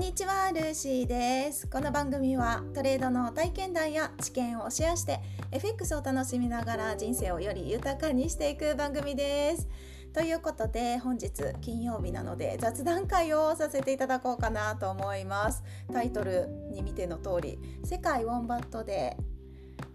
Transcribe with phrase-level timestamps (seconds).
[0.00, 1.68] んにちはルーシーです。
[1.68, 5.20] この番組はトレードの体験談や知見をシェアして
[5.52, 9.68] FX を楽しみながら人生をより豊かにしていく番組です。
[10.14, 15.62] ということで本日金曜日なので雑談会をさせていただこうかなと思います。
[15.92, 19.18] タイトルに見ての通り世界ウォンバットで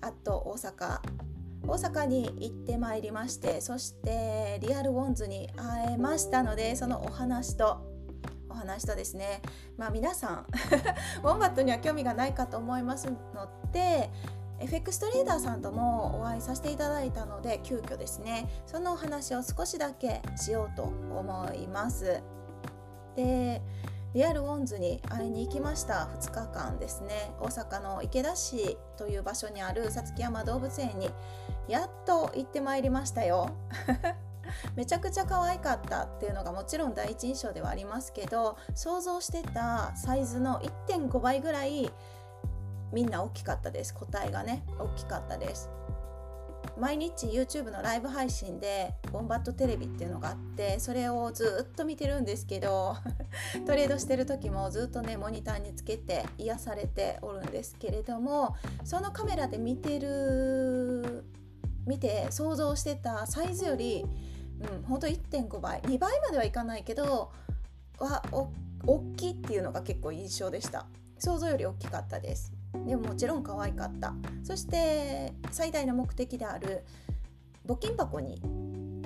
[0.01, 0.99] あと大阪。
[1.67, 7.94] 大阪に行ってまいりましてそしてリアルウォンズに会えましたのでそのお話と
[8.55, 9.41] お話とですね
[9.77, 10.45] まあ皆さん
[11.23, 14.09] ウォンバットには興味がないかと思いますので
[14.59, 22.21] FX トレーダーさんともお会いさせていただいたので急遽ですねそのお話を少しだけしようと思います。
[23.15, 23.61] で
[24.13, 27.33] リアルウォンズに会いに行きました2日間ですね。
[27.41, 31.09] 大阪の池田市という場所にあるさつき山動物園に
[31.67, 33.49] やっと行ってまいりましたよ。
[34.75, 41.91] めちゃくちゃ可愛かったっていうのがもちろん第一印象ではありますけど想像してたサイズの1.5倍ぐらい
[42.93, 43.93] みんな大きかったです。
[43.93, 45.69] 個体がね大きかったです。
[46.77, 52.97] 毎日 YouTube のライブ配信でボンバットテレビっていうのがあってそれをずっと見てるんですけど
[53.65, 61.23] トレードしてる時もずっとねモニターにつけて癒されておるんですけれどもそのカメラで見てる
[61.85, 64.05] 見て想像してたサイズより
[64.61, 65.81] うん、ほんと1.5倍。
[65.81, 67.31] 2倍まではいかないけど
[67.99, 68.51] はお
[68.85, 70.85] 大きいっていうのが結構印象でした。
[71.17, 72.53] 想像より大きかったです。
[72.85, 74.13] でももちろん可愛かった。
[74.43, 76.83] そして最大の目的である
[77.65, 78.41] 募金箱に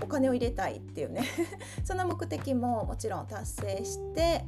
[0.02, 1.24] お金を入れたいっていうね。
[1.84, 4.46] その目的ももちろん達成して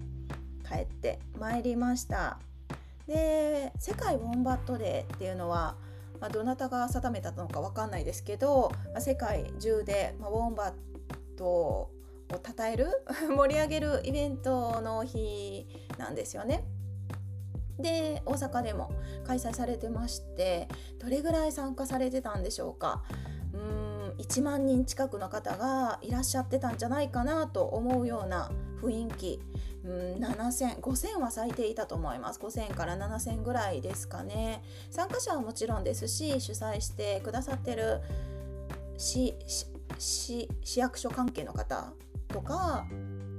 [0.67, 2.39] 帰ってまいりました。
[3.07, 5.75] で世界ウォンバットデーっていうのは
[6.21, 10.73] まあ、どなたが定めたのか分かんないですけど、まあ、世界中で、まあ、ウォンバッ
[11.35, 11.91] トを
[12.31, 12.87] 称える
[13.35, 16.63] 盛り上げるイベントの日なんですよね。
[17.79, 18.91] で大阪でも
[19.25, 20.67] 開催されてまして
[20.99, 23.03] どれぐらい参加されてたんでしょうか
[23.53, 28.51] うーん1万人近くの方がいらっしゃってたんじゃないかなと思うような
[28.83, 29.39] 雰囲気
[29.83, 32.39] うん7000 5000は咲いていたと思います。
[32.39, 34.63] 5000から7000ぐらいですかね。
[34.89, 38.01] 参加者はもちろんですし主催してくださってる
[38.97, 39.35] 市
[39.97, 41.93] 市役所関係の方
[42.27, 42.85] とか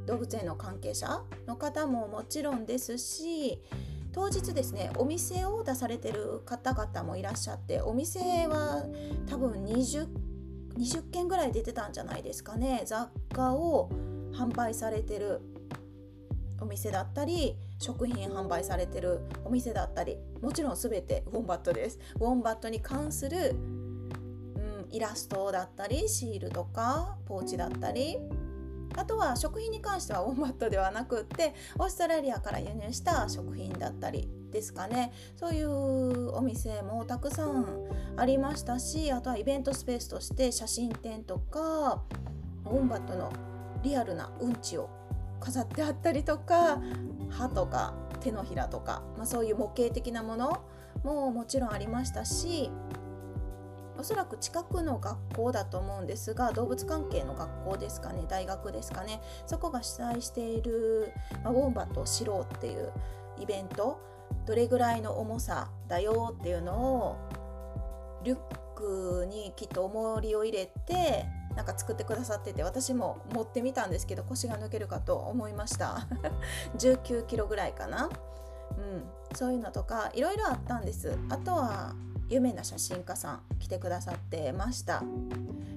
[0.06, 3.60] 動物園の関係者の方ももちろんですし
[4.12, 8.84] 当日ですねお店を出されてる方々もいらっしゃってお店は
[9.26, 10.08] 多分 20,
[10.76, 12.82] 20件ぐらい出てたんじゃないですかね。
[12.84, 13.90] 雑貨を
[14.32, 15.40] 販売されてる
[16.62, 21.98] お店だったり食品販売されてるお店だったりもちろん全てウォンバットです。
[22.16, 23.54] ウォンバットに関する
[24.56, 28.18] うんイラストだったりシールとかポーチだったり
[28.96, 35.12] あとは食品に関してはウォンバットではなくってオーストラリアから輸入した食品だったりですかね。
[35.36, 37.66] そういうお店もたくさん
[38.16, 42.02] ありましたしあとはイベントスペースとして写真展とか
[42.66, 43.32] ウォンバットの
[43.82, 44.88] リアルなうんちを
[45.42, 46.80] 飾ってあったりとか
[47.28, 50.64] 歯とか手のひらとか、まあ、そういう模型的なもの
[51.02, 52.70] ももちろんありましたし
[53.98, 61.12] おそらく近くの学校だと思うんですが動物関係の学校ですかね大学ですかねそこが主催している、
[61.44, 62.92] まあ、ウォンバットを知ろうっていう
[63.40, 64.00] イベント
[64.46, 67.16] どれぐらいの重さだよっていうのを
[68.24, 68.38] リュッ
[68.82, 76.06] クにきっと重りを入れてなんか作ってくださってて私も持ってみたんですけど腰が抜けるかと思いました。
[76.78, 78.08] 19キロぐらいかな。
[78.76, 79.36] うん。
[79.36, 81.16] そういうのとかいろいろあったんです。
[81.28, 81.94] あとは
[82.28, 85.02] 有名な写真家さん来てくださってました。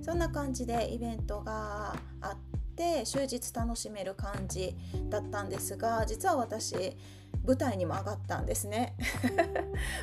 [0.02, 2.38] そんな感じでイベントがあっ
[2.76, 4.78] て終日楽しめる感じ
[5.10, 6.96] だったんですが実は私
[7.46, 8.96] 舞台にも上がったんですね。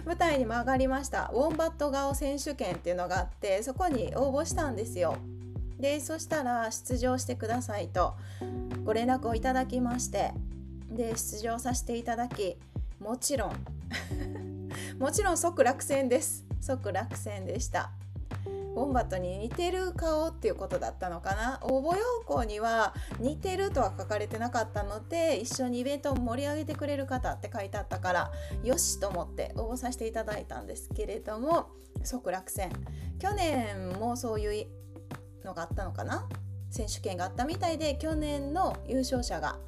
[0.04, 1.30] 舞台にも上がりました。
[1.34, 5.16] ウォンバット顔選手権っていうのがあってそこに応募したんですよ。
[5.78, 8.14] でそしたら出場してくださいと
[8.84, 10.32] ご連絡をいただきまして
[10.88, 12.56] で出場させていただき
[13.00, 13.52] もちろん
[15.00, 16.44] もちろん即落選です。
[16.60, 17.90] 即落選でした
[18.74, 21.60] ウォンバットに似てる顔っていうことだったのかな？
[21.62, 28.32] 応募要項には似てるとは書かれてなかったので一緒にイベントを盛り上げてくれる方って書いてあったから
[28.64, 31.68] よしと思って応募させていただいたんですけれども
[32.02, 32.70] 即落選。
[33.18, 34.66] 去年もそういう
[35.44, 36.26] のがあったのかな？
[36.70, 39.58] 選手権があったみたいで去年の優勝者が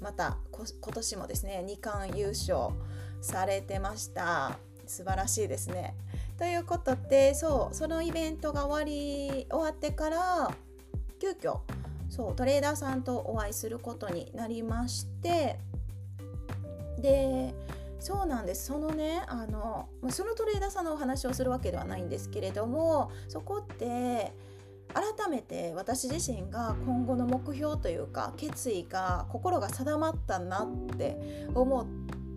[0.00, 2.74] また今年もですね2冠優勝
[3.20, 4.56] されてました。
[4.86, 5.94] 素晴らしいですね。
[6.40, 10.50] ということでそうそのイベントが終わり終わってから
[11.20, 11.58] 急遽
[12.08, 15.58] そうトレーダーさんとお会いすることになりまして
[16.98, 17.54] で
[17.98, 18.68] そうなんです。
[18.68, 24.32] そのねあのそのトレーダーさんのお話をするわけではないんですけれどもそこって
[24.94, 31.20] 改めて私自身が今後の目標というか決意が心が定まったなって
[31.54, 31.86] 思っ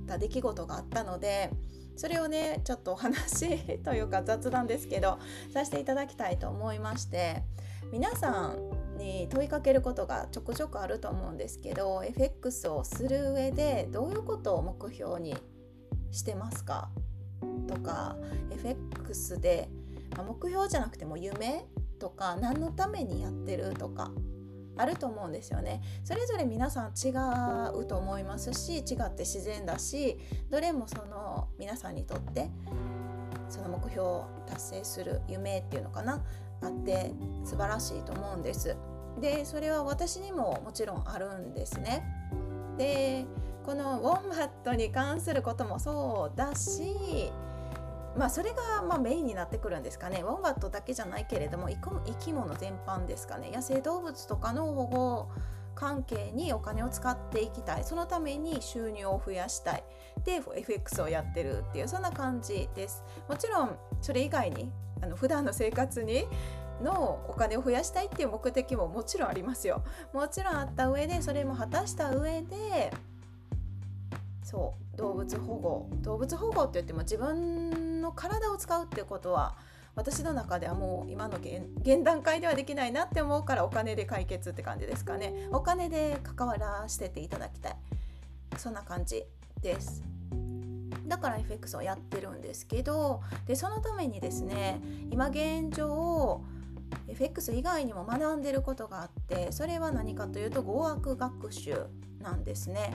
[0.05, 1.51] た出来事があったので
[1.95, 5.19] それをねちょっとお話 というか雑談ですけど
[5.53, 7.43] させていただきたいと思いまして
[7.91, 15.35] 皆さんに問いかけることがちょくちょくあると思うんですけど FX をする上でどういうことを目標に
[16.11, 16.89] してますか？
[17.67, 18.15] とか
[18.51, 19.69] FX で、
[20.15, 21.65] まあ目標じゃなくても夢
[21.99, 24.11] とか何のためにやってるとか
[24.75, 25.81] あると思うんですよね。
[26.03, 27.11] それぞれ皆さん違
[27.77, 30.17] うと思いますし違って自然だし
[30.49, 32.49] どれもその皆さんにとって
[33.49, 36.23] その目標を達成する夢っていうのかな？
[36.61, 37.11] あって
[37.43, 38.75] 素晴らしいと思うんです。
[39.21, 42.03] でそれは私にももちろんあるんですね。
[42.77, 43.25] で
[43.65, 47.31] このウォンバットに関することもそうだし
[48.17, 50.21] まあそれがまあメインになってくるんですかね。
[50.21, 53.51] ウォンバットだけじゃないけれども生き物全般ですかね。
[53.53, 55.29] 野生動物とかの保護
[55.75, 57.83] 関係にお金を使っていきたい。
[57.83, 59.83] そのために収入を増やしたい。
[60.23, 63.03] で FX をやってるっていうそんな感じです。
[63.27, 64.71] もちろんそれ以外に
[65.01, 66.27] あの普段の生活に
[66.81, 69.83] のお金を増やしたいっていう目的ももちろんありますよ。
[70.13, 72.91] もちろんあった上でそれも果たした上で
[74.53, 75.89] そう動物保護。
[76.03, 79.55] 動物保護って言っても自分の体を使うっていうことは
[79.95, 85.47] 私の中ではもう今の現段階ではできないなって思うからお金で解決って感じですかね。
[85.51, 87.75] お金で関わらせていただきたい。
[88.57, 89.23] そんな感じ
[89.59, 90.03] です。
[91.07, 94.79] だから FX をやってるんですけどでそのためにですね
[95.11, 96.41] 今現状
[97.07, 101.87] FX 以外にも学んでることがあってそれは何かというと語学学習
[102.21, 102.93] なんですね。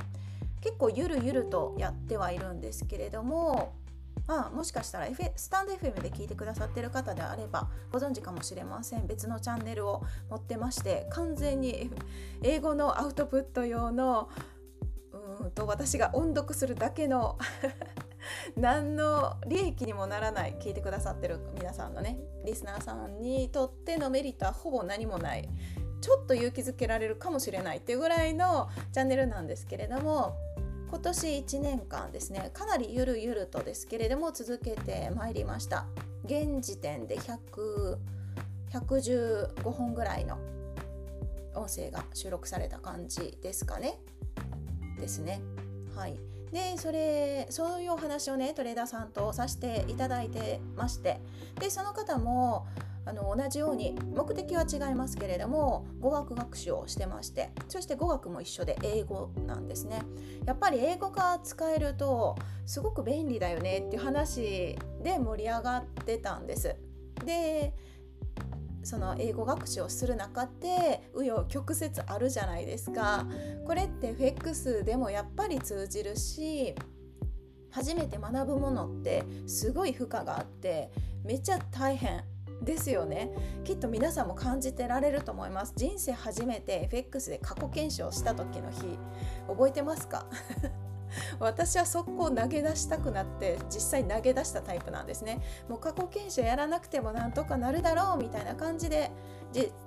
[0.60, 3.74] 結構ゆるゆるとやってはいるんですけれども
[4.28, 9.06] まあ、もしかしたら、F、スタンド FM で聞いてくださってる方であればご存知かもしれません。
[9.06, 11.90] 別のチャンネルを持ってまして完全に
[12.42, 14.28] 英語のアウトプット用の
[15.40, 17.38] うんと私が音読するだけの
[18.54, 25.48] 何の利益にもならない聞いてくださってる皆さんのねリスナーさんにとってのメリットはほぼ何もない。
[26.00, 30.36] ちょっと勇気づけられるかもしれないっていうぐらいのチャンネルなんですけれども
[30.88, 35.86] 今年1年間ですねかなりゆるゆるとですけれども続けてまいりました。
[36.24, 37.98] 現時点で100
[38.70, 40.38] 115本ぐらいの
[41.54, 43.98] 音声が収録された感じですかね。
[45.00, 45.40] ですね。
[45.96, 46.18] はい。
[46.52, 51.20] でそれそういうお話をねトレーダーさんとさせていただいてまして
[51.60, 52.66] でその方も
[53.08, 60.02] あの同じように目的は違いますけれども語学学習をしてましてそして語学も一緒で英語なんですね。
[60.44, 66.76] やっぱり英語が使えるとすごく便利だよねっていう話で盛り上がってたんです。
[67.24, 67.72] で
[68.82, 73.26] その英語学習をする中って紆余曲折あるじゃないですか。
[73.66, 76.74] これって FX でもやっぱり通じるし
[77.70, 80.90] 初めて学ぶものってすごい負荷があって
[81.24, 82.22] めっちゃ大変。
[82.62, 83.30] ですよね。
[83.64, 85.72] きっと皆さんも感じてられると思います。
[85.76, 88.98] 人生初めて FX で過去検証した時の日
[89.46, 90.26] 覚えてますか？
[91.40, 95.40] 私は速攻投げ出したくなって実際投げ出したタイプなんですね。
[95.68, 99.10] もう過去検証やらなくてもなんとかなるだろうみたいな感じで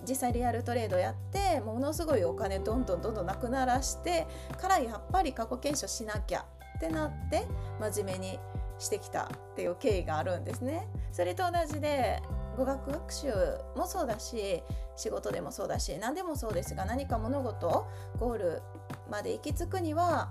[0.08, 4.26] 実際リアルトレードやってものすごいお金どんどんどんどんなくならして
[4.60, 6.46] からやっぱり過去検証しなきゃ
[6.78, 7.46] ってなって
[7.80, 8.40] 真面目に
[8.80, 10.88] してきたっていう経緯があるんですね。
[11.12, 12.20] それと同じで
[12.62, 13.28] 語学学習
[13.76, 14.62] もそうだし
[14.96, 17.88] 仕事でもそうだし何でもそうですが何か物事
[18.20, 18.62] ゴール
[19.10, 20.30] まで行き着くには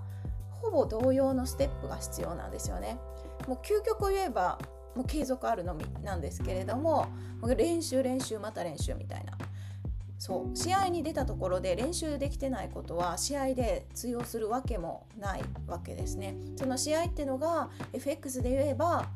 [0.49, 2.97] ほぼ同様のステップが必要なんですよね。
[3.47, 4.59] もう究極を言えば
[4.95, 7.07] もう継続あるのみなんですけれども
[7.57, 9.37] 練習練習また練習みたいな。
[10.17, 16.37] そう試合に出たところで練習できてないことは試合で通用するわけもないわけですね。
[16.55, 19.09] その試合ってのが FX で言えば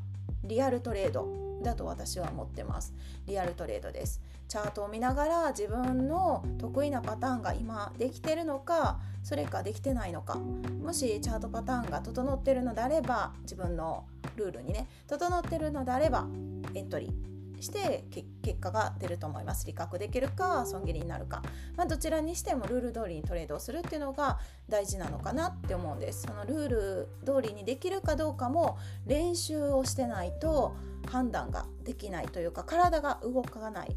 [0.43, 1.45] リアルトレード。
[1.65, 2.93] だと私は思ってます。
[3.27, 4.22] リアルトレードです。
[4.48, 10.36] チャートを見ながら自分の得意なパターンが今できてるのかそれかできてないのか。
[10.36, 14.05] もしチャートパターンが整ってるのであれば自分の
[14.36, 16.27] ルールにね整ってるのであれば
[16.74, 18.03] エントリーして
[18.41, 19.65] 結果が出ると思います。
[19.65, 21.41] 理覚できるか損切りになるか、
[21.75, 26.24] まあ、どちらにしてもルール通りにトレードをするっていうのが大事なのかなって思うんです。
[26.24, 30.75] そのルール通りにできるかどうかも練習をしてないと
[31.07, 33.95] 判断ができないというか体が動かないっ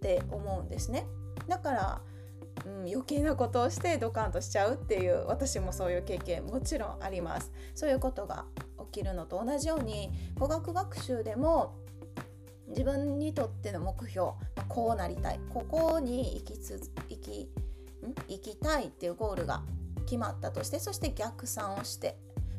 [0.00, 1.06] て思うんですね。
[1.48, 2.02] だから
[2.66, 7.52] うん、余計なことをしてドカンとしちゃうっていう私もそういう経験もちろんあります。
[7.76, 8.46] そういうことが
[8.92, 11.76] 起きるのと同じように語学学習でも
[12.70, 14.32] 自分にとっての目標
[14.68, 17.48] こうなりたいここに行きつ行きん？
[18.26, 19.62] 行きたいっていうゴールが
[20.04, 22.18] 決まったとしてそして逆算をして、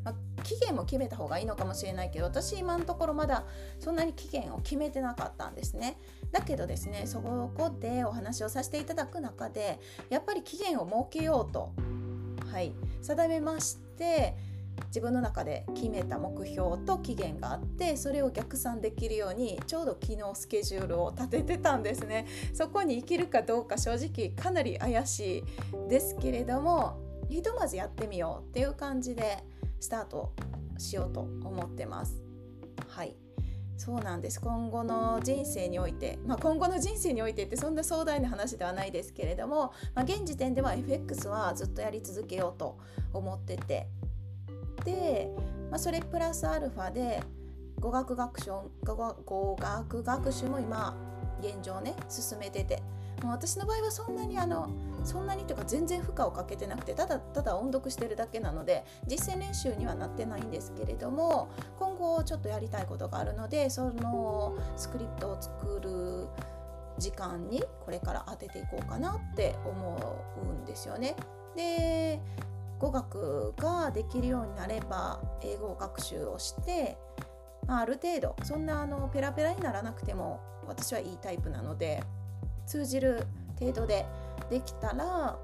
[0.09, 3.43] まあ、期限も決めた方がいいのかもしれないけど私今のところまだ
[3.79, 5.97] そんなに期限を決めてなかったんですね。
[6.31, 11.71] だけどですねそこでお話をさせていただく中でやっぱり期限を設けようと、
[12.51, 14.35] はい、定めまして
[14.87, 22.25] 自分の中で決めた目標と期限があってそれを逆算できるようにちょうど昨日スケジュールを立ててたんですね。
[22.53, 26.97] そこに生きるかどうか正直かなり怪しいですけれども
[27.29, 29.43] ひとまずやってみようっていう感じで
[29.79, 30.33] スタート
[30.77, 32.21] しようと思ってます。
[32.88, 33.15] はい。
[33.77, 34.41] そうなんです。
[34.41, 42.77] 今後の人生において、まあ、今後の人生においてってそんな壮大な話ではないですけれども、まあ、現時点では FX はずっとやり続けようと
[43.13, 43.88] 思ってて。
[44.83, 45.29] で、
[45.69, 47.24] まあ、それプラスアルファで
[47.79, 48.51] 語学学習
[48.83, 50.98] 語学学習も今
[51.39, 52.83] 現状ね進めてて。
[53.23, 54.69] もう私の場合はそんなにあの
[55.03, 66.27] そんなにというか全然負荷をかけてなくてただただ音読してるだけなので実践練習にはなってないんですけれども今後ちょっとやりたいことがあるのでそのスクリプトを作る
[66.97, 71.15] 時間にこれから当てていこうかなって思うんですよね。
[71.55, 72.21] で
[72.77, 76.97] 語学ができるようになれば英語学習をして、
[77.67, 82.01] まあ、ある程度そんなあのペラペラにならなくても私はいいタイプなので
[82.69, 83.25] 通じる
[83.59, 84.05] 程度で
[84.51, 85.39] できたら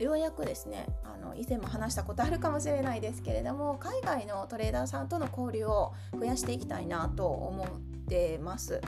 [0.00, 7.68] ようやくですねあの以前も話したことあるかもしれないですけれども海外のトレーダーさんとの交流を増やしていきたいなと思っ
[8.08, 8.80] てます。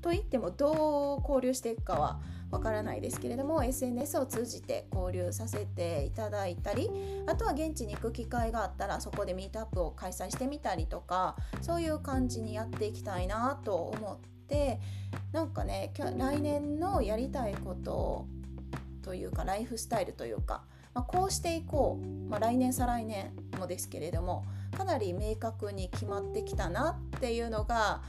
[0.00, 2.20] といってもどう交流していくかは
[2.50, 6.90] わからないですけれども SNS を通じて交流させていただいたり
[7.26, 14.80] あとは現地に行く機会があったらそこでミートアップを開催してみたりとかそういう感じにやっていきたいなと思って
[15.32, 18.26] なんかね来年のやりたいこと
[19.02, 20.62] というかライフスタイルというか、
[20.94, 24.44] まあ、こうしていこう、まあ、来年再来年もですけれども
[24.76, 28.02] かなり明確に決まってきたなっていうのが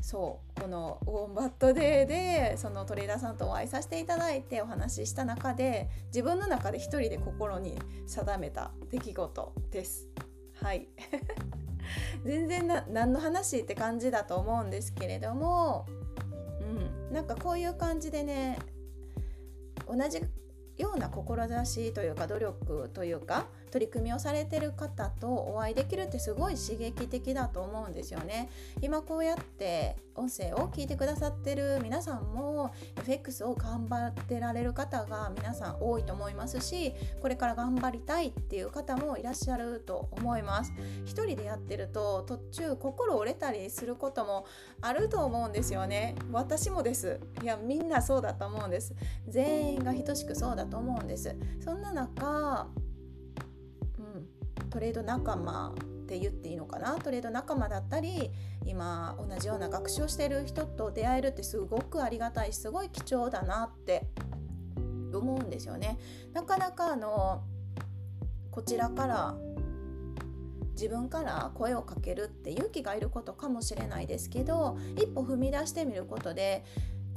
[0.00, 10.08] そうこのウォンバットデーでそのトレーダーさんとお会いさせていただいてお話しした中で自分の中で一人で心に定めた出来事です。
[10.62, 10.88] はい
[12.24, 15.86] 全然な何の話って感じだと思うんですけれども、
[17.08, 18.58] うん、なんかこういう感じでね
[19.86, 20.20] 同じ
[20.76, 28.48] ような志というか努力というか取り組みをされてる方とお会いできるってすごい刺激的だと思うんですよね。
[28.80, 40.72] 今こうやって音声を聞いてくださってる皆さんも FX を頑張ってられる方が皆さん多いと思いますしこれから頑張りたいっていう方もいらっしゃると思います。
[41.04, 44.44] 一人でやってると途中心折れたりすることも
[44.80, 46.16] あると思うんですよね。
[46.32, 47.20] 私もです。
[47.42, 48.94] いやみんなそうだと思うんです。
[49.28, 51.34] 全員が等しくそうだと思うんです。
[51.60, 52.66] そんな中
[54.70, 56.98] トレード仲間って言っていいのかな？
[56.98, 58.30] トレード仲間だったり
[58.64, 64.06] 今同じような学習をしてる人と出会えるってすごくありがたいしすごい貴重だなって
[65.12, 65.98] 思うんですよね。
[66.32, 67.42] なかなかあの
[68.50, 69.34] こちらから
[70.72, 76.64] 自分から声をかけるって勇気がいることかもしれないですけど一歩踏み出してみることで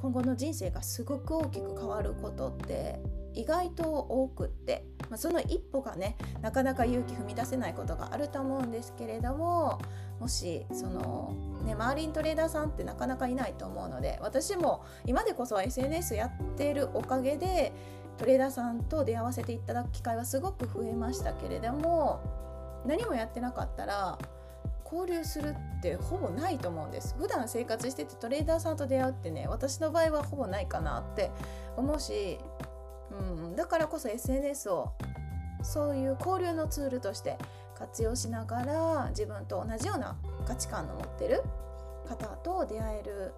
[0.02, 3.00] 今後の人生がすごく大きく変わることって
[3.34, 9.80] 意外と多くって、まあ、その一歩がねなかなか勇気踏み出せないことがあると思うんですけれども
[10.20, 17.72] もしその、ね、周りにトレーダーさんってなかなかいないと思うので私も今でこそ SNS やってるおかげで
[18.18, 22.22] トレーダーさんと出会わせていただく機会はすごく増えましたけれども
[22.86, 24.18] 何もやってなかったら
[24.84, 31.32] 交流するってほぼないと思うんです普段生活しててトレーダーさんと出会うってね私の場合はほぼないかなって
[31.76, 32.40] 思うし
[33.12, 34.94] うん、だからこそ SNS を
[35.64, 37.38] そういう交流のツールとして
[37.78, 41.44] 活用しながら自分と同じような価値観の持ってる
[42.08, 43.34] 方と出会える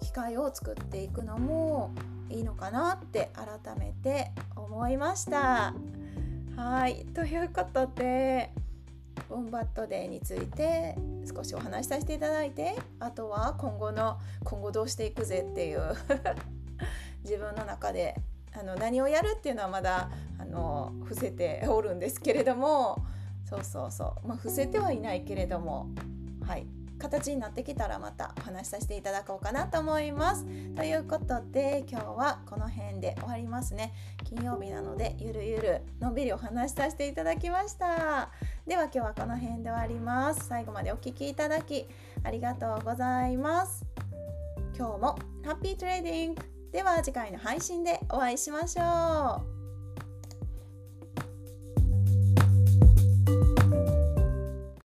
[0.00, 1.92] 機会を作っていくのも
[2.30, 5.74] いいのかなって改めて思いました。
[6.56, 8.50] はいということで
[9.30, 10.96] ウォンバットデーについて
[11.28, 15.80] 少しお話しさせていただいてあとは今後の今後どうしていくぜっていう
[17.24, 18.16] 自分の中で
[18.58, 23.04] あの何をやるっていうのはまだあの伏せておるんですけれども
[23.44, 25.88] そうそうそう、まあ、伏せてはいないけれども
[26.46, 26.66] はい。
[26.98, 30.44] 形になってきたらまたお話しさせていただこうかなと思います。
[30.74, 33.94] ということで今日はこの辺で終わりますね。
[34.24, 38.30] 金曜日なのでゆるゆるのんびりお話しさせていただきました。
[38.66, 40.46] では今日はこの辺で終わります。
[40.46, 41.86] 最後までお聴きいただき
[42.22, 43.84] ありがとうございます。
[44.76, 46.42] 今日もハッピートレーディング。
[46.72, 49.57] では次回の配信でお会いしましょう。